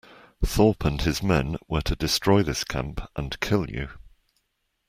Thorpe 0.43 0.83
and 0.83 0.99
his 0.99 1.21
men 1.21 1.57
were 1.67 1.83
to 1.83 1.95
destroy 1.95 2.41
this 2.41 2.63
camp, 2.63 3.01
and 3.15 3.39
kill 3.39 3.69
you. 3.69 3.89